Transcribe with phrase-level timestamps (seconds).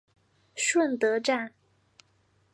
[0.55, 1.53] 顺德站